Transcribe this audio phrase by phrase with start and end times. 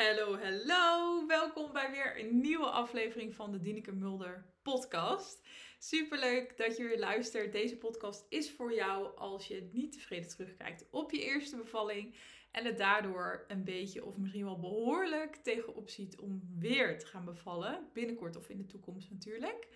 [0.00, 1.26] Hallo, hallo.
[1.26, 5.46] Welkom bij weer een nieuwe aflevering van de Dineke Mulder podcast.
[5.78, 7.52] Superleuk dat je weer luistert.
[7.52, 12.14] Deze podcast is voor jou als je niet tevreden terugkijkt op je eerste bevalling
[12.50, 17.24] en het daardoor een beetje of misschien wel behoorlijk tegenop ziet om weer te gaan
[17.24, 17.88] bevallen.
[17.92, 19.68] Binnenkort of in de toekomst natuurlijk.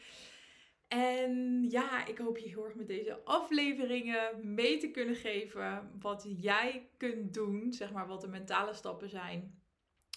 [0.89, 6.27] En ja, ik hoop je heel erg met deze afleveringen mee te kunnen geven wat
[6.37, 9.63] jij kunt doen, zeg maar wat de mentale stappen zijn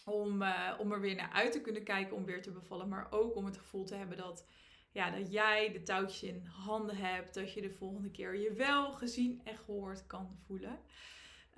[0.07, 2.87] om, uh, om er weer naar uit te kunnen kijken om weer te bevallen.
[2.87, 4.47] Maar ook om het gevoel te hebben dat,
[4.91, 7.33] ja, dat jij de touwtjes in handen hebt.
[7.33, 10.79] Dat je de volgende keer je wel gezien en gehoord kan voelen.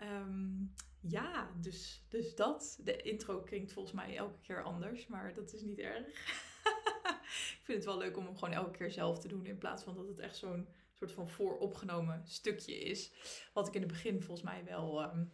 [0.03, 2.79] Um, ja, dus, dus dat.
[2.83, 6.07] De intro klinkt volgens mij elke keer anders, maar dat is niet erg.
[7.57, 9.45] ik vind het wel leuk om hem gewoon elke keer zelf te doen.
[9.45, 13.11] In plaats van dat het echt zo'n soort van vooropgenomen stukje is.
[13.53, 15.03] Wat ik in het begin volgens mij wel.
[15.03, 15.31] Um,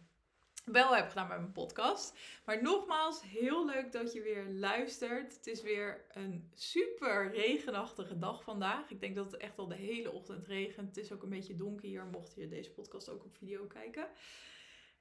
[0.72, 2.18] wel heb gedaan bij mijn podcast.
[2.44, 5.36] Maar nogmaals, heel leuk dat je weer luistert.
[5.36, 8.90] Het is weer een super regenachtige dag vandaag.
[8.90, 10.88] Ik denk dat het echt al de hele ochtend regent.
[10.88, 14.08] Het is ook een beetje donker hier, mocht je deze podcast ook op video kijken.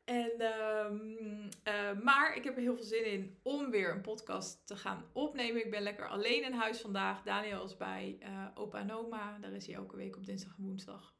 [0.03, 4.67] En, um, uh, maar ik heb er heel veel zin in om weer een podcast
[4.67, 5.65] te gaan opnemen.
[5.65, 7.23] Ik ben lekker alleen in huis vandaag.
[7.23, 9.37] Daniel is bij uh, opa en oma.
[9.41, 11.13] Daar is hij elke week op dinsdag en woensdag.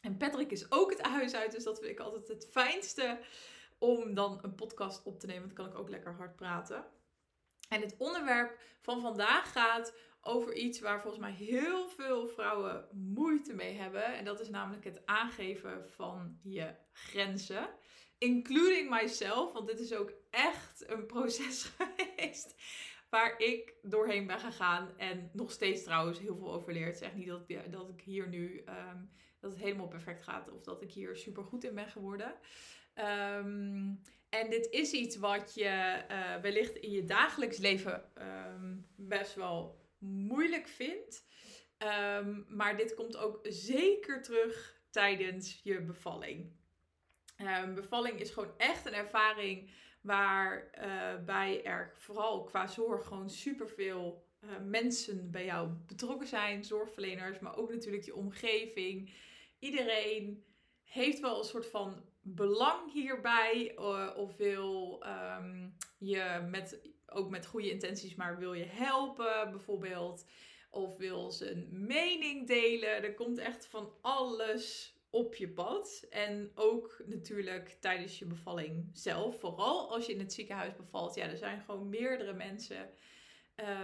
[0.00, 3.18] En Patrick is ook het huis uit, dus dat vind ik altijd het fijnste
[3.78, 5.46] om dan een podcast op te nemen.
[5.46, 6.84] Dan kan ik ook lekker hard praten.
[7.68, 13.54] En het onderwerp van vandaag gaat over iets waar volgens mij heel veel vrouwen moeite
[13.54, 14.04] mee hebben.
[14.04, 17.68] En dat is namelijk het aangeven van je grenzen.
[18.18, 22.54] Including myself, want dit is ook echt een proces geweest
[23.10, 24.98] waar ik doorheen ben gegaan.
[24.98, 28.28] En nog steeds trouwens heel veel over is echt niet dat ik, dat ik hier
[28.28, 29.10] nu, um,
[29.40, 32.34] dat het helemaal perfect gaat of dat ik hier super goed in ben geworden.
[32.98, 39.34] Um, en dit is iets wat je uh, wellicht in je dagelijks leven um, best
[39.34, 41.24] wel moeilijk vindt.
[42.18, 46.52] Um, maar dit komt ook zeker terug tijdens je bevalling.
[47.74, 49.70] bevalling is gewoon echt een ervaring
[50.00, 56.64] waarbij uh, er vooral qua zorg gewoon superveel uh, mensen bij jou betrokken zijn.
[56.64, 59.10] Zorgverleners, maar ook natuurlijk je omgeving.
[59.58, 60.44] Iedereen
[60.82, 65.02] heeft wel een soort van belang hierbij uh, of wil
[65.38, 70.26] um, je met, ook met goede intenties, maar wil je helpen bijvoorbeeld.
[70.70, 73.02] Of wil ze een mening delen.
[73.02, 76.06] Er komt echt van alles op je pad.
[76.10, 79.40] En ook natuurlijk tijdens je bevalling zelf.
[79.40, 81.14] Vooral als je in het ziekenhuis bevalt.
[81.14, 82.90] Ja, er zijn gewoon meerdere mensen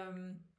[0.06, 0.50] um,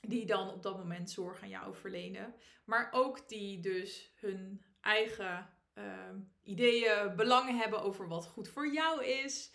[0.00, 2.34] die dan op dat moment zorg aan jou verlenen.
[2.64, 5.84] Maar ook die dus hun eigen uh,
[6.42, 9.52] ideeën, belangen hebben over wat goed voor jou is.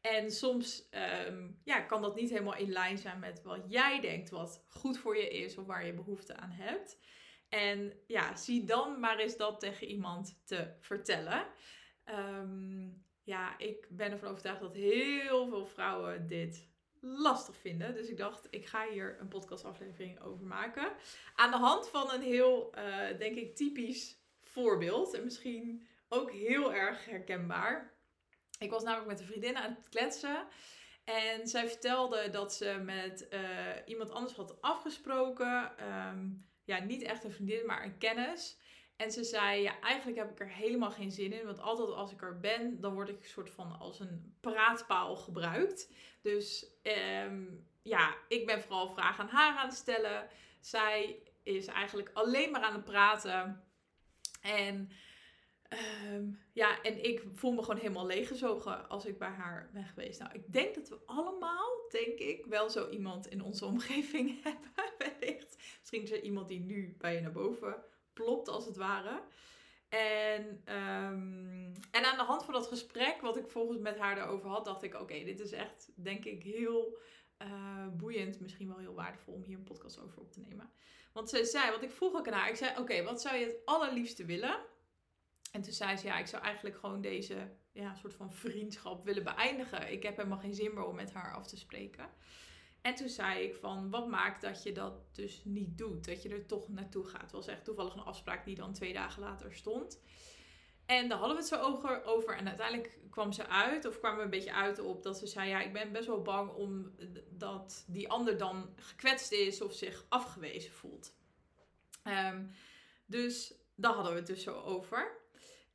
[0.00, 0.88] En soms
[1.26, 4.98] um, ja, kan dat niet helemaal in lijn zijn met wat jij denkt wat goed
[4.98, 6.98] voor je is of waar je behoefte aan hebt.
[7.48, 11.46] En ja, zie dan maar eens dat tegen iemand te vertellen.
[12.04, 17.94] Um, ja, ik ben ervan overtuigd dat heel veel vrouwen dit lastig vinden.
[17.94, 20.92] Dus ik dacht, ik ga hier een podcastaflevering over maken.
[21.34, 24.21] Aan de hand van een heel, uh, denk ik, typisch
[24.52, 25.14] voorbeeld.
[25.14, 27.92] En misschien ook heel erg herkenbaar.
[28.58, 30.46] Ik was namelijk met een vriendin aan het kletsen.
[31.04, 33.40] En zij vertelde dat ze met uh,
[33.84, 35.72] iemand anders had afgesproken.
[36.08, 38.58] Um, ja, niet echt een vriendin, maar een kennis.
[38.96, 41.46] En ze zei, ja, eigenlijk heb ik er helemaal geen zin in.
[41.46, 45.16] Want altijd als ik er ben, dan word ik een soort van als een praatpaal
[45.16, 45.92] gebruikt.
[46.20, 46.66] Dus
[47.24, 50.28] um, ja, ik ben vooral vragen aan haar aan het stellen.
[50.60, 53.64] Zij is eigenlijk alleen maar aan het praten.
[54.42, 54.90] En
[56.12, 60.20] um, ja, en ik voel me gewoon helemaal leeggezogen als ik bij haar ben geweest.
[60.20, 64.70] Nou, ik denk dat we allemaal, denk ik, wel zo iemand in onze omgeving hebben.
[64.98, 65.56] Wellicht.
[65.78, 67.82] Misschien is er iemand die nu bij je naar boven
[68.12, 69.22] plopt, als het ware.
[69.88, 74.48] En, um, en aan de hand van dat gesprek, wat ik volgens met haar daarover
[74.48, 76.98] had, dacht ik: oké, dit is echt, denk ik, heel
[77.44, 78.40] uh, boeiend.
[78.40, 80.70] Misschien wel heel waardevol om hier een podcast over op te nemen.
[81.12, 83.44] Want ze zei, want ik vroeg ook aan haar, ik zei, oké, wat zou je
[83.44, 84.60] het allerliefste willen?
[85.52, 89.24] En toen zei ze, ja, ik zou eigenlijk gewoon deze ja, soort van vriendschap willen
[89.24, 89.92] beëindigen.
[89.92, 92.10] Ik heb helemaal geen zin meer om met haar af te spreken.
[92.80, 96.04] En toen zei ik van, wat maakt dat je dat dus niet doet?
[96.04, 97.22] Dat je er toch naartoe gaat.
[97.22, 100.00] Het was echt toevallig een afspraak die dan twee dagen later stond.
[100.86, 102.36] En daar hadden we het zo over.
[102.36, 105.48] En uiteindelijk kwam ze uit, of kwam we een beetje uit op dat ze zei:
[105.48, 106.94] Ja, ik ben best wel bang om
[107.30, 111.14] dat die ander dan gekwetst is of zich afgewezen voelt.
[112.04, 112.50] Um,
[113.06, 115.20] dus daar hadden we het dus zo over.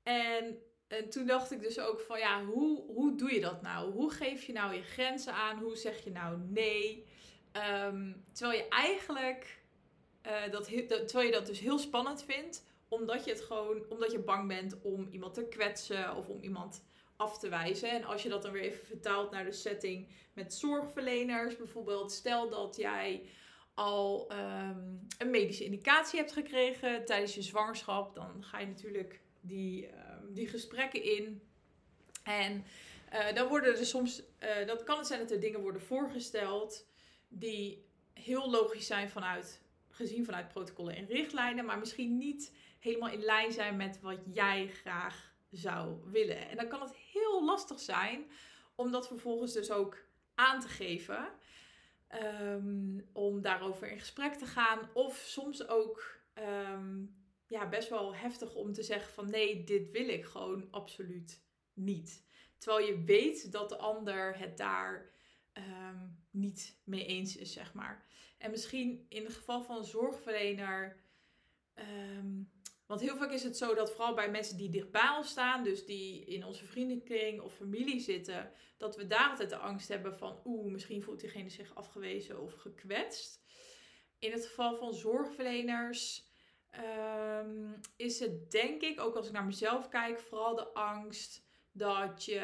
[0.04, 3.92] En en toen dacht ik dus ook van ja, hoe, hoe doe je dat nou?
[3.92, 5.60] Hoe geef je nou je grenzen aan?
[5.60, 7.08] Hoe zeg je nou nee?
[7.52, 9.62] Ehm, terwijl je eigenlijk
[10.26, 14.20] uh, dat, terwijl je dat dus heel spannend vindt, omdat je het gewoon, omdat je
[14.20, 16.84] bang bent om iemand te kwetsen of om iemand
[17.16, 17.90] af te wijzen.
[17.90, 22.50] En als je dat dan weer even vertaalt naar de setting met zorgverleners, bijvoorbeeld, stel
[22.50, 23.30] dat jij
[23.74, 24.80] al ehm,
[25.18, 30.48] een medische indicatie hebt gekregen tijdens je zwangerschap, dan ga je natuurlijk die, ehm, die
[30.48, 31.42] gesprekken in.
[32.24, 32.66] En
[33.14, 36.88] uh, dan worden er soms, uh, dat kan het zijn dat er dingen worden voorgesteld
[37.28, 43.22] die heel logisch zijn vanuit, gezien vanuit protocollen en richtlijnen, maar misschien niet helemaal in
[43.22, 46.50] lijn zijn met wat jij graag zou willen.
[46.50, 48.32] En dan kan het heel lastig zijn
[48.76, 49.98] om dat vervolgens dus ook
[50.36, 51.30] aan te geven.
[52.42, 54.90] Um, om daarover in gesprek te gaan.
[54.94, 57.16] Of soms ook um,
[57.48, 61.42] ja, best wel heftig om te zeggen van nee, dit wil ik gewoon absoluut
[61.74, 62.26] niet.
[62.58, 65.10] Terwijl je weet dat de ander het daar
[65.54, 68.06] um, niet mee eens is, zeg maar.
[68.38, 71.06] En misschien in het geval van een zorgverlener.
[72.88, 75.86] Want heel vaak is het zo dat vooral bij mensen die dichtbij ons staan, dus
[75.86, 80.42] die in onze vriendenkring of familie zitten, dat we daar altijd de angst hebben van,
[80.46, 83.42] oeh, misschien voelt diegene zich afgewezen of gekwetst.
[84.20, 86.26] In het geval van zorgverleners
[87.40, 92.26] um, is het denk ik, ook als ik naar mezelf kijk, vooral de angst dat
[92.26, 92.42] je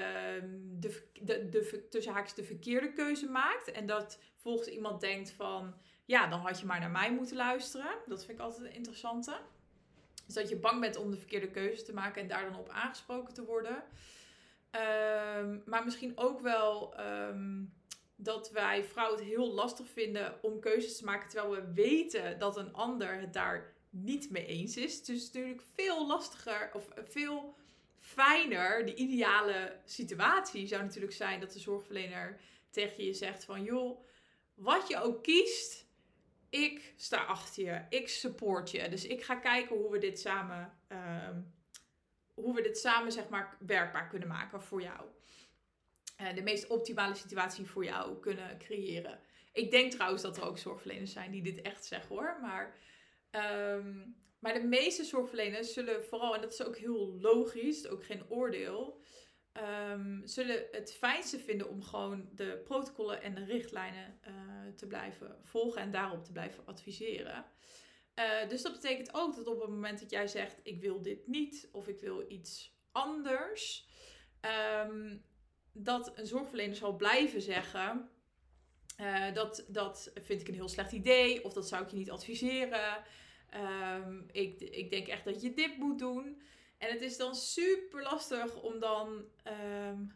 [0.79, 3.71] de, de, de, tussen haakjes de verkeerde keuze maakt.
[3.71, 5.75] En dat volgens iemand denkt van,
[6.05, 7.95] ja, dan had je maar naar mij moeten luisteren.
[8.05, 9.39] Dat vind ik altijd een interessante.
[10.25, 12.69] Dus dat je bang bent om de verkeerde keuze te maken en daar dan op
[12.69, 13.83] aangesproken te worden.
[15.37, 17.73] Um, maar misschien ook wel um,
[18.15, 22.57] dat wij vrouwen het heel lastig vinden om keuzes te maken terwijl we weten dat
[22.57, 25.03] een ander het daar niet mee eens is.
[25.03, 27.55] Dus natuurlijk veel lastiger of veel
[27.99, 28.85] fijner.
[28.85, 32.39] De ideale situatie zou natuurlijk zijn dat de zorgverlener
[32.69, 33.99] tegen je zegt van joh,
[34.53, 35.82] wat je ook kiest,
[36.53, 38.89] ik sta achter je, ik support je.
[38.89, 41.29] Dus ik ga kijken hoe we dit samen, uh,
[42.33, 45.07] hoe we dit samen zeg maar werkbaar kunnen maken voor jou.
[46.21, 49.19] Uh, de meest optimale situatie voor jou kunnen creëren.
[49.51, 52.37] Ik denk trouwens dat er ook zorgverleners zijn die dit echt zeggen hoor.
[52.41, 52.75] Maar,
[53.31, 58.29] um, maar de meeste zorgverleners zullen vooral, en dat is ook heel logisch, ook geen
[58.29, 59.01] oordeel,
[59.91, 64.19] um, zullen het fijnste vinden om gewoon de protocollen en de richtlijnen
[64.75, 67.45] te blijven volgen en daarop te blijven adviseren.
[68.15, 71.27] Uh, dus dat betekent ook dat op het moment dat jij zegt: Ik wil dit
[71.27, 73.87] niet of ik wil iets anders,
[74.85, 75.25] um,
[75.71, 78.09] dat een zorgverlener zal blijven zeggen:
[78.99, 82.11] uh, dat, dat vind ik een heel slecht idee of dat zou ik je niet
[82.11, 83.03] adviseren.
[83.95, 86.41] Um, ik, ik denk echt dat je dit moet doen.
[86.77, 89.25] En het is dan super lastig om dan
[89.87, 90.11] um,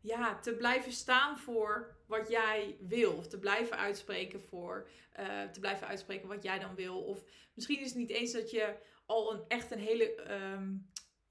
[0.00, 3.12] ja, te blijven staan voor wat jij wil.
[3.12, 4.88] Of te blijven uitspreken voor
[5.20, 7.02] uh, te blijven uitspreken wat jij dan wil.
[7.02, 7.24] Of
[7.54, 8.76] misschien is het niet eens dat je
[9.06, 10.32] al een, echt een hele.
[10.54, 10.88] Um,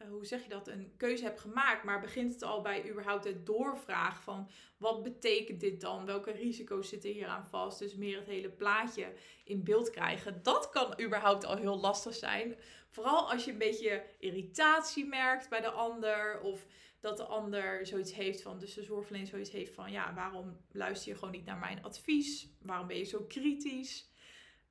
[0.07, 3.45] hoe zeg je dat, een keuze hebt gemaakt, maar begint het al bij überhaupt het
[3.45, 6.05] doorvraag van wat betekent dit dan?
[6.05, 7.79] Welke risico's zitten hier aan vast?
[7.79, 9.13] Dus meer het hele plaatje
[9.43, 10.43] in beeld krijgen.
[10.43, 12.55] Dat kan überhaupt al heel lastig zijn.
[12.89, 16.41] Vooral als je een beetje irritatie merkt bij de ander.
[16.41, 16.65] Of
[16.99, 21.11] dat de ander zoiets heeft van, dus de zorgverlener zoiets heeft van, ja, waarom luister
[21.11, 22.49] je gewoon niet naar mijn advies?
[22.61, 24.11] Waarom ben je zo kritisch?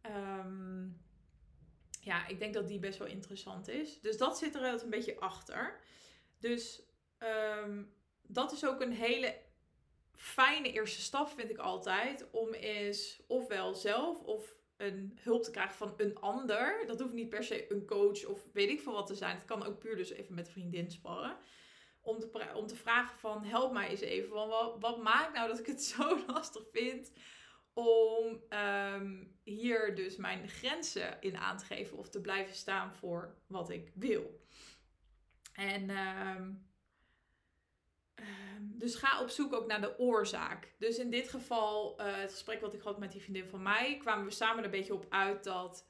[0.07, 1.07] Um,
[2.00, 4.00] ja, ik denk dat die best wel interessant is.
[4.00, 5.81] Dus dat zit er altijd een beetje achter.
[6.38, 6.83] Dus
[7.19, 9.38] um, dat is ook een hele
[10.12, 12.31] fijne eerste stap, vind ik altijd.
[12.31, 16.87] Om eens ofwel zelf of een hulp te krijgen van een ander.
[16.87, 19.37] Dat hoeft niet per se een coach of weet ik veel wat te zijn.
[19.37, 21.37] Het kan ook puur dus even met vriendin sparren.
[22.00, 24.28] Om te, om te vragen van help mij eens even.
[24.28, 27.12] Van wat, wat maakt nou dat ik het zo lastig vind
[27.73, 33.35] om um, hier dus mijn grenzen in aan te geven of te blijven staan voor
[33.47, 34.47] wat ik wil.
[35.52, 36.69] En um,
[38.61, 40.75] dus ga op zoek ook naar de oorzaak.
[40.78, 43.97] Dus in dit geval, uh, het gesprek wat ik had met die vriendin van mij,
[43.97, 45.87] kwamen we samen er een beetje op uit dat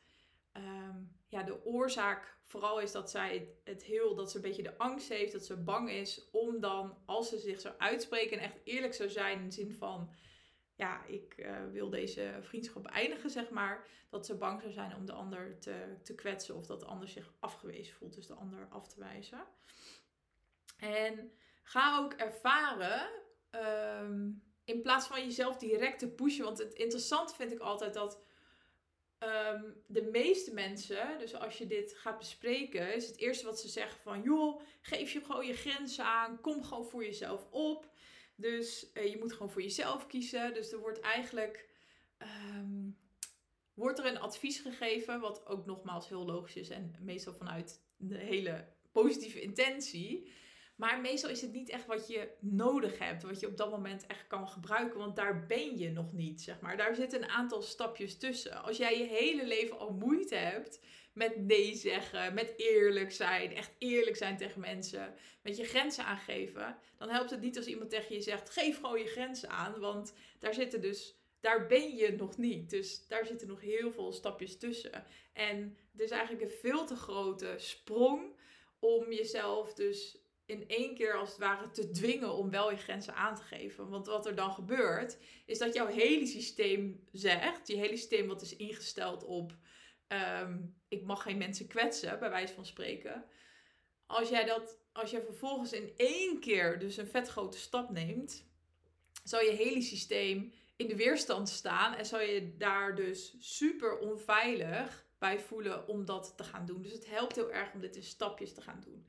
[1.28, 5.08] ja, de oorzaak vooral is dat zij het heel, dat ze een beetje de angst
[5.08, 8.94] heeft, dat ze bang is om dan, als ze zich zou uitspreken en echt eerlijk
[8.94, 10.14] zou zijn in de zin van,
[10.74, 15.06] ja, ik uh, wil deze vriendschap eindigen, zeg maar, dat ze bang zou zijn om
[15.06, 18.68] de ander te, te kwetsen of dat de ander zich afgewezen voelt, dus de ander
[18.70, 19.46] af te wijzen.
[20.78, 21.32] En
[21.62, 23.10] ga ook ervaren,
[23.50, 26.44] um, in plaats van jezelf direct te pushen.
[26.44, 28.22] Want het interessante vind ik altijd dat
[29.18, 33.68] ehm, de meeste mensen, dus als je dit gaat bespreken, is het eerste wat ze
[33.68, 37.90] zeggen van, joh, geef je gewoon je grenzen aan, kom gewoon voor jezelf op.
[38.34, 40.54] Dus eh, je moet gewoon voor jezelf kiezen.
[40.54, 41.68] Dus er wordt eigenlijk
[42.18, 42.90] ehm,
[43.74, 48.18] wordt er een advies gegeven, wat ook nogmaals heel logisch is en meestal vanuit de
[48.18, 50.32] hele positieve intentie.
[50.78, 54.06] Maar meestal is het niet echt wat je nodig hebt, wat je op dat moment
[54.06, 56.76] echt kan gebruiken, want daar ben je nog niet, zeg maar.
[56.76, 58.62] Daar zitten een aantal stapjes tussen.
[58.62, 60.80] Als jij je hele leven al moeite hebt
[61.12, 66.76] met nee zeggen, met eerlijk zijn, echt eerlijk zijn tegen mensen, met je grenzen aangeven,
[66.96, 70.14] dan helpt het niet als iemand tegen je zegt: geef gewoon je grenzen aan, want
[70.38, 72.70] daar zitten dus daar ben je nog niet.
[72.70, 75.04] Dus daar zitten nog heel veel stapjes tussen.
[75.32, 78.36] En het is eigenlijk een veel te grote sprong
[78.78, 83.14] om jezelf dus in één keer als het ware te dwingen om wel je grenzen
[83.14, 83.88] aan te geven.
[83.88, 88.42] Want wat er dan gebeurt, is dat jouw hele systeem zegt, je hele systeem wat
[88.42, 89.56] is ingesteld op
[90.06, 93.24] ehm, ik mag geen mensen kwetsen, bij wijze van spreken.
[94.06, 98.46] Als jij dat, als jij vervolgens in één keer dus een vet grote stap neemt,
[99.24, 105.06] zal je hele systeem in de weerstand staan en zou je daar dus super onveilig
[105.18, 106.82] bij voelen om dat te gaan doen.
[106.82, 109.06] Dus het helpt heel erg om dit in stapjes te gaan doen.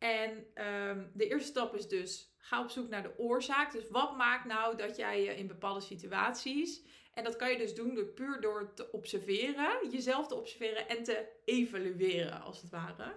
[0.00, 3.72] En ehm, de eerste stap is dus ga op zoek naar de oorzaak.
[3.72, 6.82] Dus wat maakt nou dat jij je in bepaalde situaties.
[7.14, 11.02] En dat kan je dus doen door puur door te observeren, jezelf te observeren en
[11.02, 13.14] te evalueren als het ware.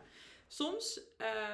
[0.48, 1.02] Soms,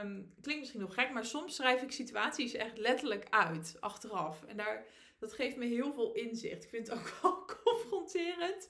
[0.04, 4.44] um, klinkt misschien nog gek, maar soms schrijf ik situaties echt letterlijk uit achteraf.
[4.44, 4.86] En daar
[5.20, 6.64] dat geeft me heel veel inzicht.
[6.64, 8.70] Ik vind het ook wel confronterend.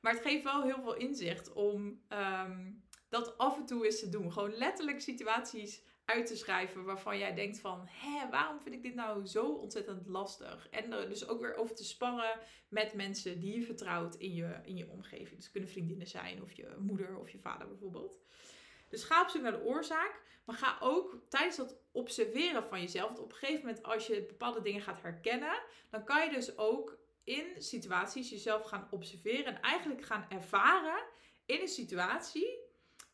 [0.00, 2.70] Maar het geeft wel heel veel inzicht om ehm,
[3.08, 4.32] dat af en toe eens te doen.
[4.32, 7.86] Gewoon letterlijk situaties uit te schrijven waarvan jij denkt van...
[7.88, 10.68] Hé, waarom vind ik dit nou zo ontzettend lastig?
[10.70, 14.60] En er dus ook weer over te sparren met mensen die je vertrouwt in je,
[14.64, 15.36] in je omgeving.
[15.36, 18.20] Dus kunnen vriendinnen zijn of je moeder of je vader bijvoorbeeld.
[18.88, 20.22] Dus ga op zoek naar de oorzaak.
[20.44, 23.18] Maar ga ook tijdens dat observeren van jezelf.
[23.18, 26.98] Op een gegeven moment, als je bepaalde dingen gaat herkennen, dan kan je dus ook
[27.24, 31.04] in situaties jezelf gaan observeren en eigenlijk gaan ervaren
[31.46, 32.63] in een situatie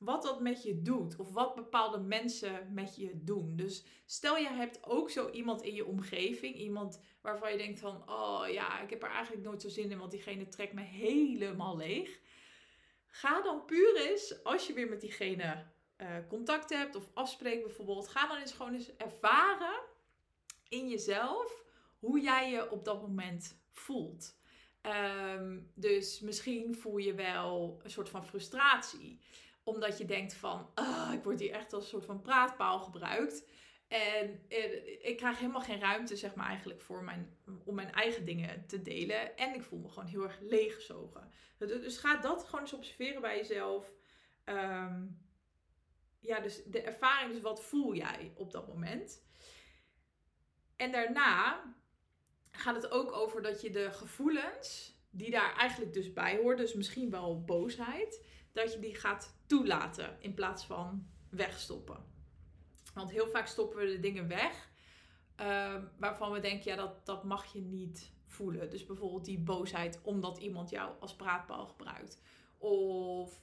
[0.00, 3.56] wat dat met je doet of wat bepaalde mensen met je doen.
[3.56, 8.10] Dus stel je hebt ook zo iemand in je omgeving, iemand waarvan je denkt van,
[8.10, 11.76] oh ja, ik heb er eigenlijk nooit zo zin in, want diegene trekt me helemaal
[11.76, 12.20] leeg.
[13.06, 15.64] Ga dan puur eens, als je weer met diegene
[15.96, 19.80] uh, contact hebt of afspreekt bijvoorbeeld, ga dan eens gewoon eens ervaren
[20.68, 21.64] in jezelf
[21.98, 24.38] hoe jij je op dat moment voelt.
[25.36, 29.20] Um, dus misschien voel je wel een soort van frustratie.
[29.74, 33.48] Omdat je denkt van, oh, ik word hier echt als een soort van praatpaal gebruikt.
[33.88, 38.24] En eh, ik krijg helemaal geen ruimte, zeg maar, eigenlijk voor mijn, om mijn eigen
[38.24, 39.36] dingen te delen.
[39.36, 41.30] En ik voel me gewoon heel erg leeggezogen.
[41.58, 43.92] Dus ga dat gewoon eens observeren bij jezelf.
[44.44, 45.28] Um,
[46.20, 49.22] ja, dus de ervaring, dus wat voel jij op dat moment?
[50.76, 51.62] En daarna
[52.50, 56.74] gaat het ook over dat je de gevoelens, die daar eigenlijk dus bij horen, dus
[56.74, 62.04] misschien wel boosheid, dat je die gaat toelaten in plaats van wegstoppen.
[62.94, 64.70] Want heel vaak stoppen we de dingen weg
[65.40, 68.70] uh, waarvan we denken, ja, dat, dat mag je niet voelen.
[68.70, 72.20] Dus bijvoorbeeld die boosheid omdat iemand jou als praatbal gebruikt.
[72.58, 73.40] Of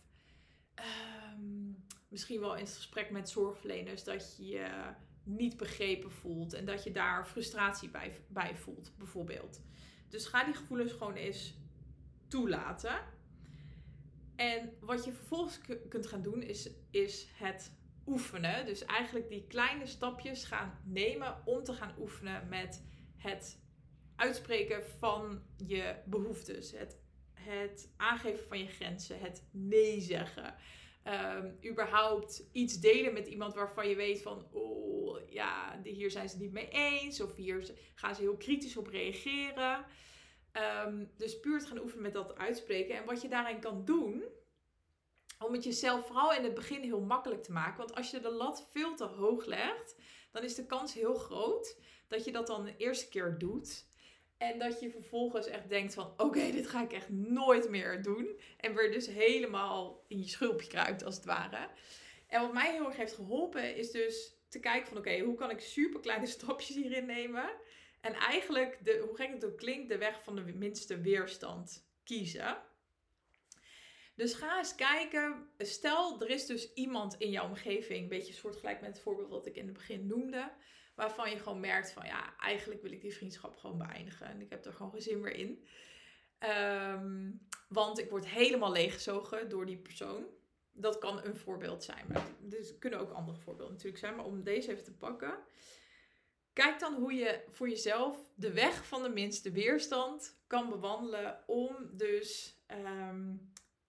[0.73, 1.71] ehm,
[2.07, 4.69] misschien wel in het gesprek met zorgverleners dat je je
[5.23, 9.61] niet begrepen voelt en dat je daar frustratie bij, bij voelt, bijvoorbeeld.
[10.09, 11.53] Dus ga die gevoelens gewoon eens
[12.27, 12.99] toelaten.
[14.37, 17.71] En wat je vervolgens kunt gaan doen is, is het
[18.05, 18.65] oefenen.
[18.65, 22.83] Dus eigenlijk die kleine stapjes gaan nemen om te gaan oefenen met
[23.17, 23.61] het
[24.15, 26.71] uitspreken van je behoeftes.
[26.71, 26.99] Het,
[27.33, 29.19] het aangeven van je grenzen.
[29.19, 30.55] Het nee zeggen.
[31.03, 36.37] Um, überhaupt iets delen met iemand waarvan je weet van, oh ja, hier zijn ze
[36.37, 37.21] niet mee eens.
[37.21, 39.85] Of hier gaan ze heel kritisch op reageren.
[40.51, 42.95] Ehm, dus puur te gaan oefenen met dat uitspreken.
[42.95, 44.23] En wat je daarin kan doen,
[45.39, 47.77] om het jezelf vooral in het begin heel makkelijk te maken.
[47.77, 49.95] Want als je de lat veel te hoog legt,
[50.31, 51.77] dan is de kans heel groot
[52.07, 53.85] dat je dat dan de eerste keer doet.
[54.37, 58.39] En dat je vervolgens echt denkt van oké, dit ga ik echt nooit meer doen.
[58.57, 61.69] En weer dus helemaal in je schulpje kruipt als het ware.
[62.27, 65.49] En wat mij heel erg heeft geholpen is dus te kijken van oké, hoe kan
[65.49, 67.49] ik super kleine stapjes hierin nemen.
[68.01, 72.57] En eigenlijk, de, hoe gek het ook klinkt, de weg van de minste weerstand kiezen.
[74.15, 75.49] Dus ga eens kijken.
[75.57, 79.45] Stel, er is dus iemand in jouw omgeving, een beetje soortgelijk met het voorbeeld wat
[79.45, 80.51] ik in het begin noemde
[80.97, 84.27] waarvan je gewoon merkt van ja, eigenlijk wil ik die vriendschap gewoon beëindigen.
[84.27, 85.65] En ik heb er gewoon geen zin meer in.
[86.37, 87.31] Ehm,
[87.69, 90.25] want ik word helemaal leeggezogen door die persoon.
[90.71, 92.05] Dat kan een voorbeeld zijn.
[92.07, 94.15] Maar dus kunnen ook andere voorbeelden natuurlijk zijn.
[94.15, 95.39] Maar om deze even te pakken.
[96.57, 101.43] Kijk dan hoe je voor jezelf de weg van de minste weerstand kan bewandelen.
[101.45, 103.25] Om dus ehm,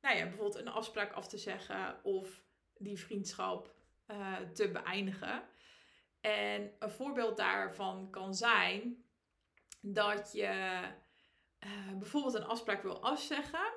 [0.01, 2.01] nou ja, bijvoorbeeld een afspraak af te zeggen.
[2.03, 2.43] Of
[2.79, 3.75] die vriendschap
[4.11, 5.43] uh, te beëindigen.
[6.21, 9.05] En een voorbeeld daarvan kan zijn
[9.81, 10.83] dat je
[11.61, 13.73] uh, bijvoorbeeld een afspraak wil afzeggen.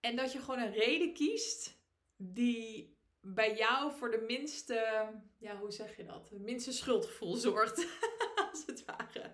[0.00, 1.78] En dat je gewoon een reden kiest
[2.16, 2.93] die
[3.26, 6.30] bij jou voor de minste, ja, hoe zeg je dat?
[6.30, 7.86] Het minste schuldgevoel zorgt,
[8.50, 9.32] als het ware.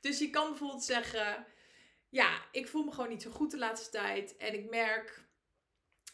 [0.00, 1.46] Dus je kan bijvoorbeeld zeggen:
[2.08, 4.36] Ja, ik voel me gewoon niet zo goed de laatste tijd.
[4.36, 5.24] En ik merk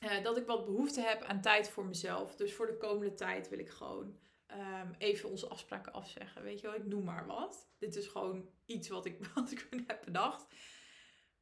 [0.01, 2.37] uh, dat ik wat behoefte heb aan tijd voor mezelf.
[2.37, 4.19] Dus voor de komende tijd wil ik gewoon
[4.51, 6.43] um, even onze afspraken afzeggen.
[6.43, 7.69] Weet je wel, ik noem maar wat.
[7.79, 10.47] Dit is gewoon iets wat ik, wat ik heb bedacht.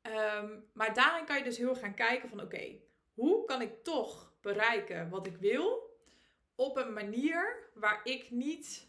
[0.02, 2.78] Um, maar daarin kan je dus heel gaan kijken van oké,
[3.16, 5.94] hoe kan ik toch bereiken wat ik wil
[6.54, 8.88] op een manier waar ik niet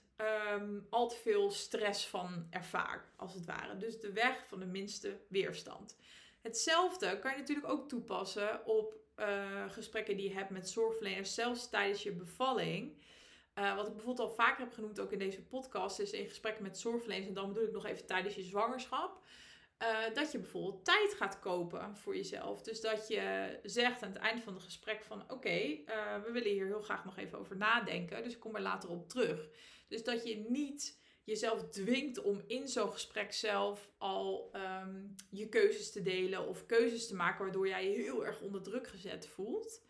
[0.54, 3.78] um, al te veel stress van ervaar, als het ware.
[3.78, 5.98] Dus de weg van de minste weerstand.
[6.42, 11.70] Hetzelfde kan je natuurlijk ook toepassen op uh, gesprekken die je hebt met zorgverleners, zelfs
[11.70, 12.98] tijdens je bevalling.
[13.56, 16.64] Uh, wat ik bijvoorbeeld al vaker heb genoemd, ook in deze podcast, is in gesprekken
[16.64, 17.28] met zorgverleners.
[17.28, 19.22] En dan bedoel ik nog even tijdens je zwangerschap.
[19.82, 22.62] Uh, dat je bijvoorbeeld tijd gaat kopen voor jezelf.
[22.62, 26.52] Dus dat je zegt aan het eind van het gesprek van oké, uh, we willen
[26.52, 28.24] hier heel graag nog even over nadenken.
[28.24, 29.50] Dus ik kom er later op terug.
[29.88, 35.92] Dus dat je niet jezelf dwingt om in zo'n gesprek zelf al um, je keuzes
[35.92, 39.86] te delen of keuzes te maken waardoor jij je heel erg onder druk gezet voelt.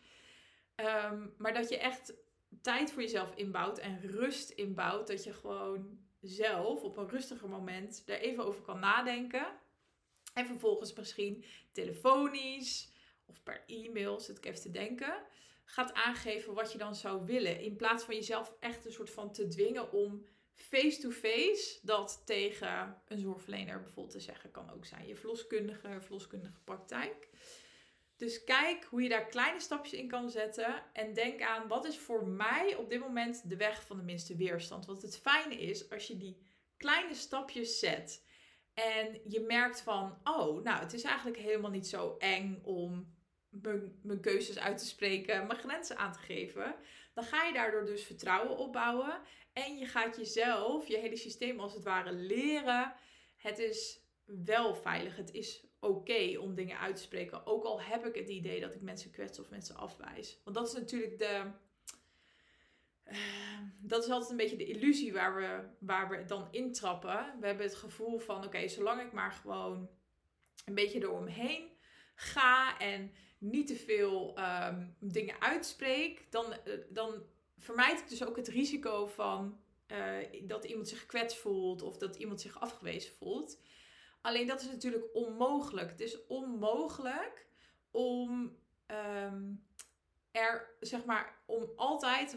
[0.76, 2.14] Um, maar dat je echt
[2.62, 5.06] tijd voor jezelf inbouwt en rust inbouwt.
[5.06, 9.46] Dat je gewoon zelf op een rustiger moment er even over kan nadenken.
[10.38, 12.90] En vervolgens misschien telefonisch
[13.26, 15.22] of per e-mail, zit ik even te denken,
[15.64, 17.60] gaat aangeven wat je dan zou willen.
[17.60, 23.18] In plaats van jezelf echt een soort van te dwingen om face-to-face dat tegen een
[23.18, 24.50] zorgverlener bijvoorbeeld te zeggen.
[24.50, 27.28] Kan ook zijn je verloskundige, verloskundige praktijk.
[28.16, 30.82] Dus kijk hoe je daar kleine stapjes in kan zetten.
[30.92, 34.36] En denk aan wat is voor mij op dit moment de weg van de minste
[34.36, 34.86] weerstand.
[34.86, 36.36] Want het fijne is als je die
[36.76, 38.26] kleine stapjes zet.
[38.78, 43.16] En je merkt van, oh, nou, het is eigenlijk helemaal niet zo eng om
[44.02, 46.74] mijn keuzes uit te spreken, mijn grenzen aan te geven.
[47.14, 49.20] Dan ga je daardoor dus vertrouwen opbouwen.
[49.52, 52.94] En je gaat jezelf, je hele systeem als het ware leren.
[53.36, 55.16] Het is wel veilig.
[55.16, 57.46] Het is oké om dingen uit te spreken.
[57.46, 60.40] Ook al heb ik het idee dat ik mensen kwets of mensen afwijs.
[60.44, 61.50] Want dat is natuurlijk de.
[63.10, 63.16] Uh,
[63.80, 67.36] dat is altijd een beetje de illusie waar we, waar we dan intrappen.
[67.40, 69.88] We hebben het gevoel van: oké, zolang ik maar gewoon
[70.64, 71.76] een beetje eromheen
[72.14, 77.22] ga en niet te veel um, dingen uitspreek, dan, uh, dan
[77.56, 82.16] vermijd ik dus ook het risico van uh, dat iemand zich gekwetst voelt of dat
[82.16, 83.60] iemand zich afgewezen voelt.
[84.20, 85.90] Alleen dat is natuurlijk onmogelijk.
[85.90, 87.46] Het is onmogelijk
[87.90, 88.56] om
[89.24, 89.66] um,
[90.80, 92.36] zeg maar, om altijd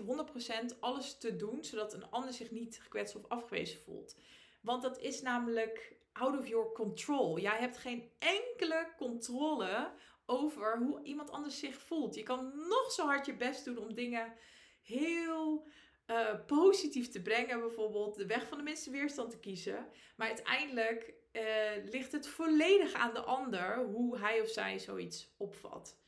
[0.75, 4.15] 100% alles te doen zodat een ander zich niet gekwetst of afgewezen voelt.
[4.61, 7.39] Want dat is namelijk out of your control.
[7.39, 9.91] Jij hebt geen enkele controle
[10.25, 12.15] over hoe iemand anders zich voelt.
[12.15, 14.33] Je kan nog zo hard je best doen om dingen
[14.81, 15.67] heel
[16.07, 19.87] uh, positief te brengen, bijvoorbeeld de weg van de minste weerstand te kiezen.
[20.15, 21.43] Maar uiteindelijk uh,
[21.91, 25.99] ligt het volledig aan de ander hoe hij of zij zoiets opvat.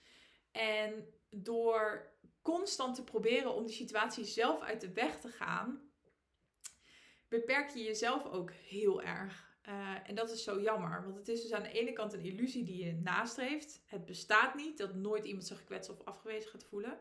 [0.51, 5.91] En door constant te proberen om die situatie zelf uit de weg te gaan,
[7.28, 9.52] beperk je jezelf ook heel erg.
[9.69, 12.26] Uh, en dat is zo jammer, want het is dus aan de ene kant een
[12.26, 13.84] illusie die je nastreeft.
[13.86, 17.00] Het bestaat niet dat nooit iemand zich gekwetst of afgewezen gaat voelen.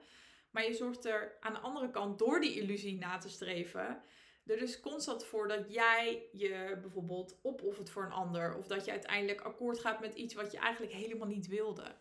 [0.51, 4.03] Maar je zorgt er aan de andere kant door die illusie na te streven,
[4.47, 8.57] er dus constant voor dat jij je bijvoorbeeld opoffert voor een ander.
[8.57, 11.97] Of dat je uiteindelijk akkoord gaat met iets wat je eigenlijk helemaal niet wilde.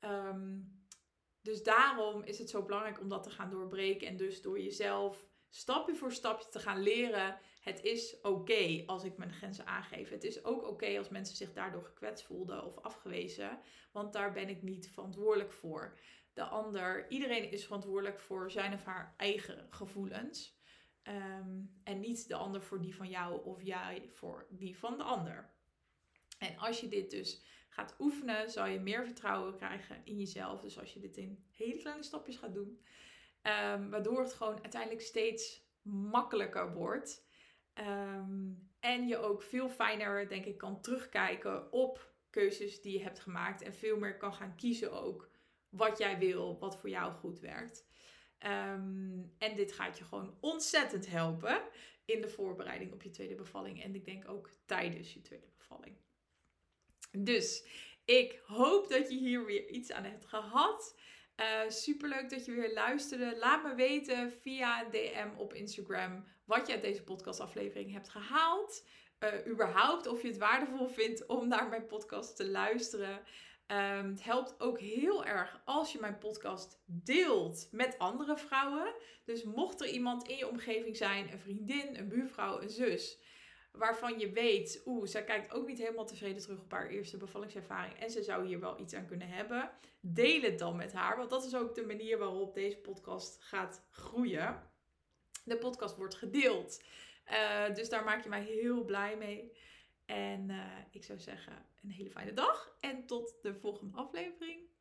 [0.00, 0.81] Um,
[1.42, 4.06] dus daarom is het zo belangrijk om dat te gaan doorbreken.
[4.06, 7.38] En dus door jezelf stapje voor stapje te gaan leren.
[7.60, 10.10] Het is oké als ik mijn grenzen aangeef.
[10.10, 13.60] Het is ook oké als mensen zich daardoor gekwetst voelden of afgewezen.
[13.92, 15.98] Want daar ben ik niet verantwoordelijk voor.
[16.32, 20.60] De ander, iedereen is verantwoordelijk voor zijn of haar eigen gevoelens.
[21.08, 25.02] Um, en niet de ander voor die van jou of jij voor die van de
[25.02, 25.50] ander.
[26.38, 30.60] En als je dit dus gaat oefenen, zal je meer vertrouwen krijgen in jezelf.
[30.60, 32.80] Dus als je dit in hele kleine stapjes gaat doen,
[33.42, 37.26] um, waardoor het gewoon uiteindelijk steeds makkelijker wordt.
[37.74, 43.20] Um, en je ook veel fijner, denk ik, kan terugkijken op keuzes die je hebt
[43.20, 43.62] gemaakt.
[43.62, 45.30] En veel meer kan gaan kiezen ook
[45.68, 47.90] wat jij wil, wat voor jou goed werkt.
[48.38, 51.62] Ehm, en dit gaat je gewoon ontzettend helpen
[52.04, 53.82] in de voorbereiding op je tweede bevalling.
[53.82, 55.96] En ik denk ook tijdens je tweede bevalling.
[57.18, 57.66] Dus
[58.04, 60.96] ik hoop dat je hier weer iets aan hebt gehad.
[61.36, 63.36] Uh, superleuk dat je weer luisterde.
[63.38, 68.86] Laat me weten via DM op Instagram wat je uit deze podcastaflevering hebt gehaald.
[69.20, 73.20] Uh, überhaupt of je het waardevol vindt om naar mijn podcast te luisteren.
[73.66, 78.94] Um, het helpt ook heel erg als je mijn podcast deelt met andere vrouwen.
[79.24, 83.18] Dus mocht er iemand in je omgeving zijn, een vriendin, een buurvrouw, een zus,
[83.72, 87.98] waarvan je weet, oeh, zij kijkt ook niet helemaal tevreden terug op haar eerste bevallingservaring
[87.98, 91.30] en ze zou hier wel iets aan kunnen hebben, deel het dan met haar, want
[91.30, 94.70] dat is ook de manier waarop deze podcast gaat groeien.
[95.44, 96.82] De podcast wordt gedeeld,
[97.30, 99.56] uh, dus daar maak je mij heel blij mee.
[100.06, 104.71] En uh, ik zou zeggen, een hele fijne dag en tot de volgende aflevering.